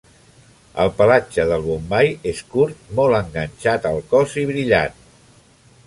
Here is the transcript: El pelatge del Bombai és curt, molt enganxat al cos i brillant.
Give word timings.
El 0.85 0.89
pelatge 1.01 1.45
del 1.51 1.65
Bombai 1.67 2.09
és 2.33 2.41
curt, 2.55 2.81
molt 3.01 3.19
enganxat 3.21 3.87
al 3.91 4.03
cos 4.15 4.37
i 4.45 4.49
brillant. 4.55 4.99